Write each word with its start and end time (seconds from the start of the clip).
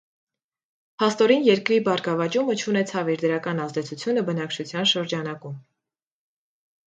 Փաստորեն, 1.01 1.43
երկրի 1.47 1.75
բարգավաճումը 1.87 2.55
չունեցավ 2.63 3.11
իր 3.15 3.21
դրական 3.25 3.61
ազդեցությունը 3.65 4.23
բնակչության 4.31 4.89
շրջանակում։ 4.95 5.61